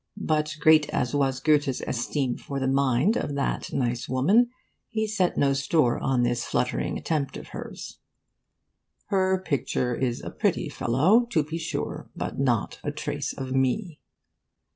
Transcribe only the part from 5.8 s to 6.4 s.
on